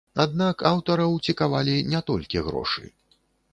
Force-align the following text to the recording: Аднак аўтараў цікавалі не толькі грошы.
Аднак 0.21 0.63
аўтараў 0.69 1.13
цікавалі 1.27 1.75
не 1.93 2.03
толькі 2.09 2.45
грошы. 2.51 2.83